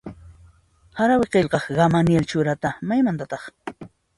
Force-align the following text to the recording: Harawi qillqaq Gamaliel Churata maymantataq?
Harawi 0.99 1.27
qillqaq 1.35 1.67
Gamaliel 1.77 2.27
Churata 2.33 2.75
maymantataq? 2.87 3.43